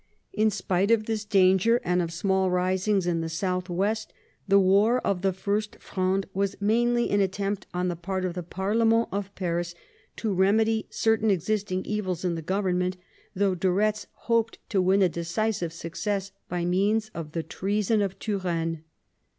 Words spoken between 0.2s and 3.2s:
In spite of this danger, and of small risings